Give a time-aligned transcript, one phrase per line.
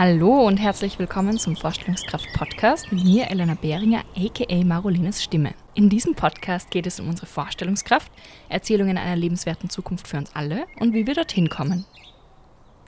[0.00, 5.52] Hallo und herzlich willkommen zum Vorstellungskraft-Podcast mit mir, Elena Behringer, aka Marolines Stimme.
[5.74, 8.10] In diesem Podcast geht es um unsere Vorstellungskraft,
[8.48, 11.84] Erzählungen einer lebenswerten Zukunft für uns alle und wie wir dorthin kommen.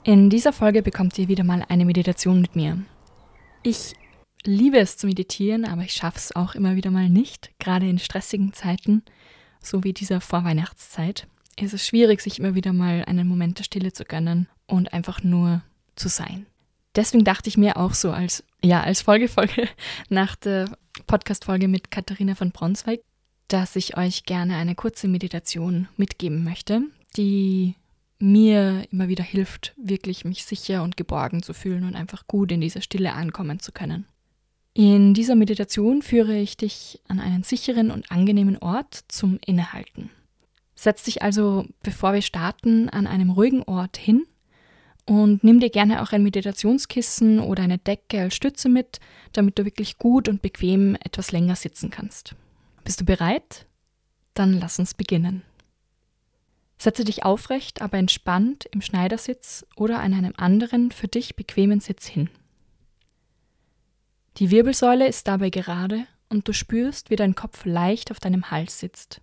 [0.04, 2.78] In dieser Folge bekommt ihr wieder mal eine Meditation mit mir.
[3.62, 3.92] Ich
[4.46, 7.98] liebe es zu meditieren, aber ich schaffe es auch immer wieder mal nicht, gerade in
[7.98, 9.02] stressigen Zeiten,
[9.60, 11.26] so wie dieser Vorweihnachtszeit.
[11.60, 15.22] Ist es schwierig, sich immer wieder mal einen Moment der Stille zu gönnen und einfach
[15.22, 15.60] nur
[15.94, 16.46] zu sein
[16.94, 19.68] deswegen dachte ich mir auch so als, ja, als Folgefolge
[20.08, 23.00] nach der Podcast-Folge mit Katharina von Bronsweig,
[23.48, 26.82] dass ich euch gerne eine kurze Meditation mitgeben möchte,
[27.16, 27.76] die
[28.18, 32.60] mir immer wieder hilft, wirklich mich sicher und geborgen zu fühlen und einfach gut in
[32.60, 34.06] dieser Stille ankommen zu können.
[34.74, 40.08] In dieser Meditation führe ich dich an einen sicheren und angenehmen Ort zum Innehalten.
[40.74, 44.24] Setz dich also, bevor wir starten, an einem ruhigen Ort hin
[45.04, 49.00] und nimm dir gerne auch ein Meditationskissen oder eine Decke als Stütze mit,
[49.32, 52.34] damit du wirklich gut und bequem etwas länger sitzen kannst.
[52.84, 53.66] Bist du bereit?
[54.34, 55.42] Dann lass uns beginnen.
[56.78, 62.06] Setze dich aufrecht, aber entspannt im Schneidersitz oder an einem anderen für dich bequemen Sitz
[62.06, 62.28] hin.
[64.38, 68.80] Die Wirbelsäule ist dabei gerade und du spürst, wie dein Kopf leicht auf deinem Hals
[68.80, 69.20] sitzt.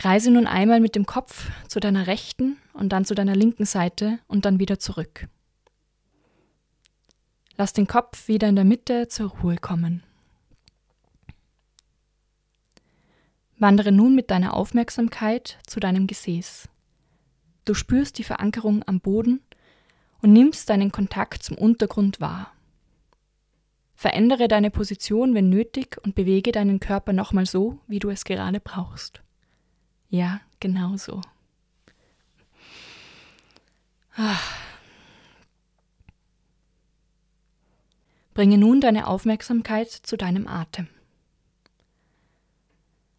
[0.00, 4.18] Kreise nun einmal mit dem Kopf zu deiner rechten und dann zu deiner linken Seite
[4.28, 5.28] und dann wieder zurück.
[7.58, 10.02] Lass den Kopf wieder in der Mitte zur Ruhe kommen.
[13.58, 16.70] Wandere nun mit deiner Aufmerksamkeit zu deinem Gesäß.
[17.66, 19.42] Du spürst die Verankerung am Boden
[20.22, 22.50] und nimmst deinen Kontakt zum Untergrund wahr.
[23.94, 28.60] Verändere deine Position, wenn nötig, und bewege deinen Körper nochmal so, wie du es gerade
[28.60, 29.20] brauchst.
[30.10, 31.20] Ja, genau so.
[34.16, 34.36] Ah.
[38.34, 40.88] Bringe nun deine Aufmerksamkeit zu deinem Atem.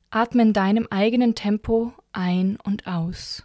[0.09, 3.43] Atme in deinem eigenen Tempo ein und aus.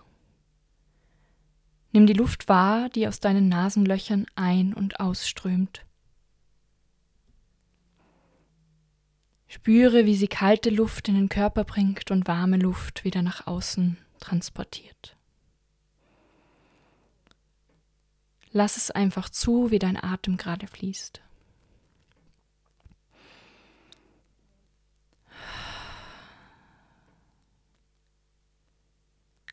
[1.92, 5.85] Nimm die Luft wahr, die aus deinen Nasenlöchern ein und ausströmt.
[9.56, 13.96] Spüre, wie sie kalte Luft in den Körper bringt und warme Luft wieder nach außen
[14.20, 15.16] transportiert.
[18.52, 21.22] Lass es einfach zu, wie dein Atem gerade fließt.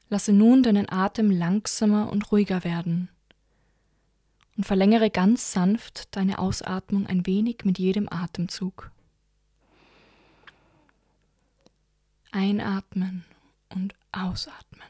[0.09, 3.07] Lasse nun deinen Atem langsamer und ruhiger werden
[4.57, 8.92] und verlängere ganz sanft deine Ausatmung ein wenig mit jedem Atemzug.
[12.33, 13.23] Einatmen
[13.69, 14.81] und ausatmen.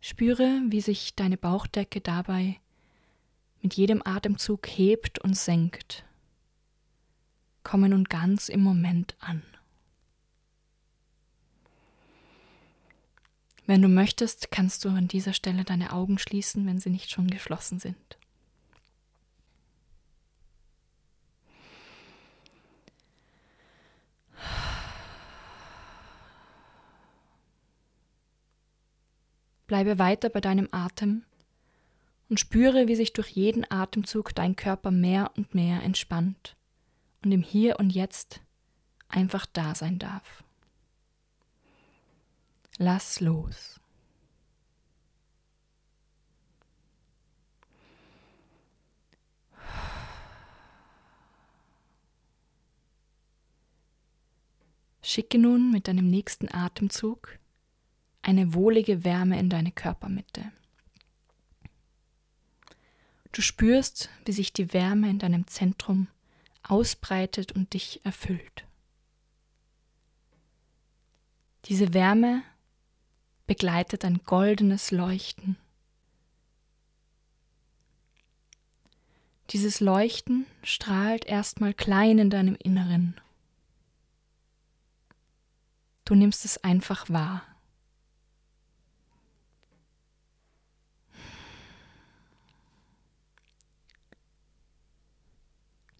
[0.00, 2.60] Spüre, wie sich deine Bauchdecke dabei
[3.62, 6.04] mit jedem Atemzug hebt und senkt.
[7.64, 9.42] Komme nun ganz im Moment an.
[13.66, 17.28] Wenn du möchtest, kannst du an dieser Stelle deine Augen schließen, wenn sie nicht schon
[17.28, 18.19] geschlossen sind.
[29.70, 31.22] Bleibe weiter bei deinem Atem
[32.28, 36.56] und spüre, wie sich durch jeden Atemzug dein Körper mehr und mehr entspannt
[37.24, 38.40] und im Hier und Jetzt
[39.06, 40.42] einfach da sein darf.
[42.78, 43.78] Lass los.
[55.00, 57.38] Schicke nun mit deinem nächsten Atemzug
[58.22, 60.52] eine wohlige Wärme in deine Körpermitte.
[63.32, 66.08] Du spürst, wie sich die Wärme in deinem Zentrum
[66.62, 68.64] ausbreitet und dich erfüllt.
[71.66, 72.42] Diese Wärme
[73.46, 75.56] begleitet ein goldenes Leuchten.
[79.50, 83.20] Dieses Leuchten strahlt erstmal klein in deinem Inneren.
[86.04, 87.42] Du nimmst es einfach wahr.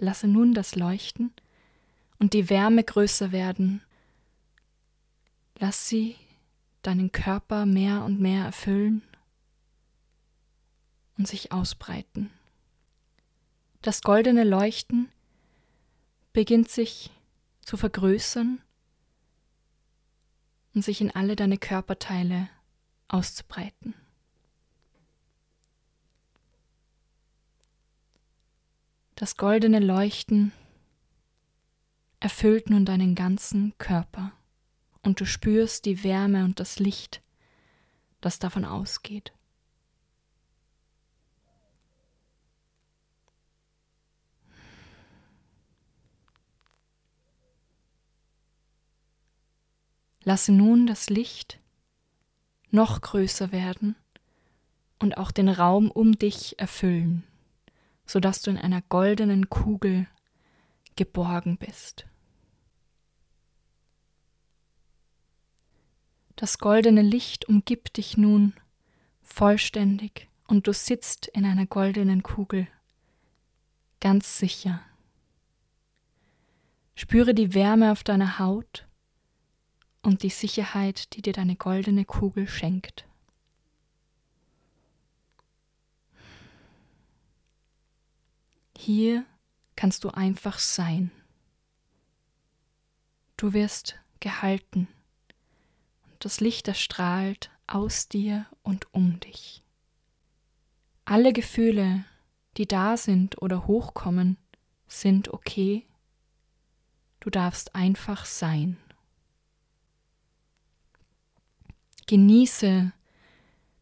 [0.01, 1.33] Lasse nun das Leuchten
[2.19, 3.83] und die Wärme größer werden.
[5.59, 6.17] Lass sie
[6.83, 9.03] deinen Körper mehr und mehr erfüllen
[11.19, 12.31] und sich ausbreiten.
[13.83, 15.11] Das goldene Leuchten
[16.33, 17.11] beginnt sich
[17.61, 18.63] zu vergrößern
[20.75, 22.49] und sich in alle deine Körperteile
[23.09, 23.95] auszubreiten.
[29.21, 30.51] Das goldene Leuchten
[32.21, 34.33] erfüllt nun deinen ganzen Körper
[35.03, 37.21] und du spürst die Wärme und das Licht,
[38.23, 39.35] das davon ausgeht.
[50.25, 51.61] Lasse nun das Licht
[52.71, 53.97] noch größer werden
[54.99, 57.30] und auch den Raum um dich erfüllen
[58.11, 60.09] sodass du in einer goldenen Kugel
[60.97, 62.07] geborgen bist.
[66.35, 68.55] Das goldene Licht umgibt dich nun
[69.23, 72.67] vollständig und du sitzt in einer goldenen Kugel,
[74.01, 74.81] ganz sicher.
[76.97, 78.89] Spüre die Wärme auf deiner Haut
[80.03, 83.07] und die Sicherheit, die dir deine goldene Kugel schenkt.
[88.83, 89.27] Hier
[89.77, 91.11] kannst du einfach sein.
[93.37, 94.89] Du wirst gehalten
[96.05, 99.63] und das Licht erstrahlt aus dir und um dich.
[101.05, 102.07] Alle Gefühle,
[102.57, 104.39] die da sind oder hochkommen,
[104.89, 105.87] sind okay.
[107.21, 108.79] Du darfst einfach sein.
[112.07, 112.93] Genieße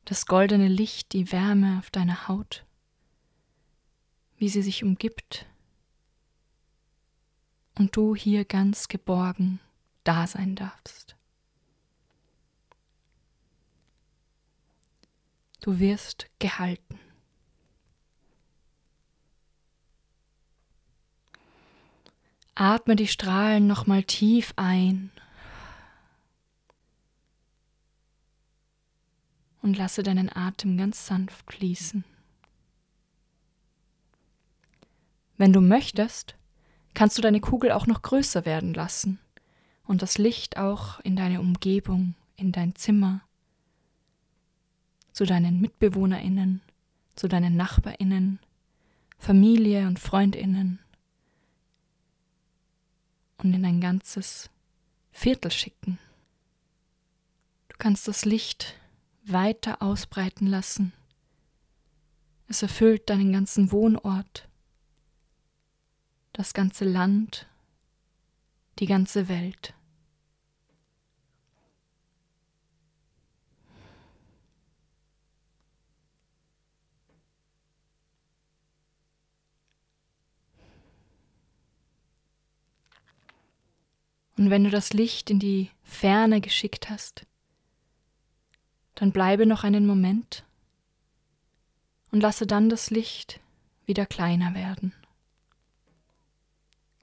[0.06, 2.64] das goldene Licht, die Wärme auf deiner Haut
[4.38, 5.46] wie sie sich umgibt
[7.76, 9.60] und du hier ganz geborgen
[10.04, 11.16] da sein darfst.
[15.60, 16.98] Du wirst gehalten.
[22.54, 25.12] Atme die Strahlen nochmal tief ein
[29.62, 32.04] und lasse deinen Atem ganz sanft fließen.
[35.38, 36.34] Wenn du möchtest,
[36.94, 39.20] kannst du deine Kugel auch noch größer werden lassen
[39.86, 43.20] und das Licht auch in deine Umgebung, in dein Zimmer,
[45.12, 46.60] zu deinen Mitbewohnerinnen,
[47.14, 48.40] zu deinen Nachbarinnen,
[49.16, 50.80] Familie und Freundinnen
[53.38, 54.50] und in ein ganzes
[55.12, 56.00] Viertel schicken.
[57.68, 58.74] Du kannst das Licht
[59.24, 60.92] weiter ausbreiten lassen.
[62.48, 64.47] Es erfüllt deinen ganzen Wohnort
[66.38, 67.48] das ganze Land,
[68.78, 69.74] die ganze Welt.
[84.36, 87.26] Und wenn du das Licht in die Ferne geschickt hast,
[88.94, 90.44] dann bleibe noch einen Moment
[92.12, 93.40] und lasse dann das Licht
[93.86, 94.92] wieder kleiner werden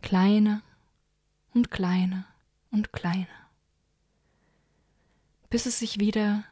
[0.06, 0.62] kleiner
[1.56, 2.28] und kleiner
[2.70, 3.50] und kleiner,
[5.50, 6.44] bis es sich wieder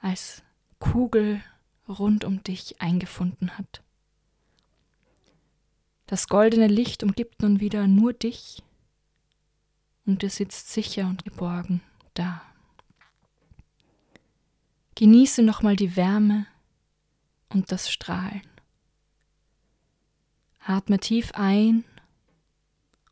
[0.00, 0.42] als
[0.80, 1.40] Kugel
[1.88, 3.84] rund um dich eingefunden hat.
[6.06, 8.64] Das goldene Licht umgibt nun wieder nur dich
[10.04, 11.80] und du sitzt sicher und geborgen
[12.14, 12.42] da.
[14.96, 16.46] Genieße nochmal die Wärme
[17.50, 18.53] und das Strahlen.
[20.66, 21.84] Atme tief ein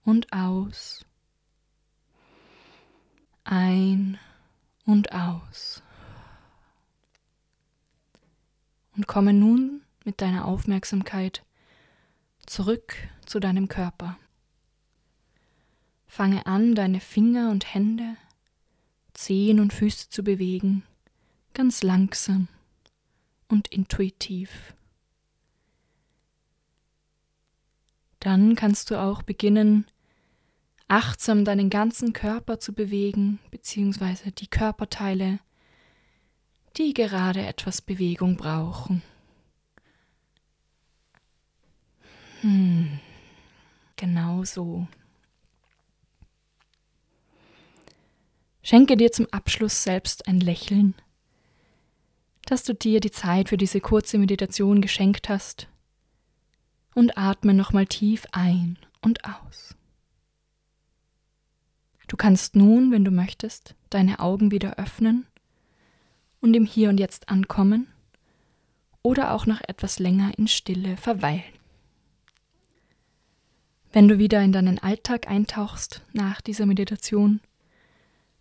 [0.04, 1.04] und aus.
[3.44, 4.18] Ein
[4.86, 5.82] und aus.
[8.96, 11.44] Und komme nun mit deiner Aufmerksamkeit
[12.46, 12.94] zurück
[13.26, 14.16] zu deinem Körper.
[16.06, 18.16] Fange an, deine Finger und Hände,
[19.12, 20.84] Zehen und Füße zu bewegen,
[21.52, 22.48] ganz langsam
[23.48, 24.74] und intuitiv.
[28.22, 29.84] Dann kannst du auch beginnen,
[30.86, 35.40] achtsam deinen ganzen Körper zu bewegen, beziehungsweise die Körperteile,
[36.76, 39.02] die gerade etwas Bewegung brauchen.
[42.42, 43.00] Hm,
[43.96, 44.86] genau so.
[48.62, 50.94] Schenke dir zum Abschluss selbst ein Lächeln,
[52.44, 55.66] dass du dir die Zeit für diese kurze Meditation geschenkt hast
[56.94, 59.74] und atme nochmal tief ein und aus.
[62.08, 65.26] Du kannst nun, wenn du möchtest, deine Augen wieder öffnen
[66.40, 67.86] und im Hier und Jetzt ankommen
[69.02, 71.42] oder auch noch etwas länger in Stille verweilen.
[73.92, 77.40] Wenn du wieder in deinen Alltag eintauchst nach dieser Meditation,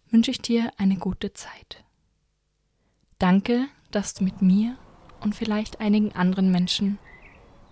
[0.10, 1.84] wünsche ich dir eine gute Zeit.
[3.20, 4.78] Danke, dass du mit mir
[5.20, 7.00] und vielleicht einigen anderen Menschen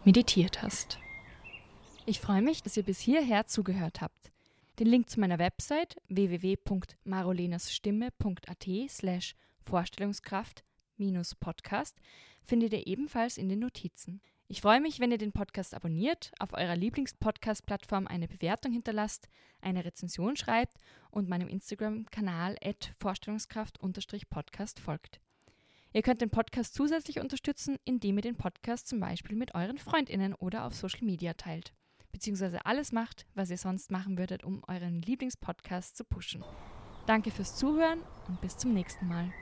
[0.05, 0.99] meditiert hast.
[2.05, 4.31] Ich freue mich, dass ihr bis hierher zugehört habt.
[4.79, 11.97] Den Link zu meiner Website www.marolenasstimme.at slash Vorstellungskraft-Podcast
[12.43, 14.21] findet ihr ebenfalls in den Notizen.
[14.47, 19.29] Ich freue mich, wenn ihr den Podcast abonniert, auf eurer Lieblingspodcast-Plattform eine Bewertung hinterlasst,
[19.61, 20.77] eine Rezension schreibt
[21.11, 22.55] und meinem Instagram-Kanal
[22.99, 25.21] Vorstellungskraft-Podcast folgt.
[25.91, 30.36] Ihr könnt den Podcast zusätzlich unterstützen, indem ihr den Podcast zum Beispiel mit euren FreundInnen
[30.36, 31.74] oder auf Social Media teilt,
[32.12, 36.43] beziehungsweise alles macht, was ihr sonst machen würdet, um euren Lieblingspodcast zu pushen.
[37.08, 39.34] Danke fürs Zuhören und bis zum nächsten Mal.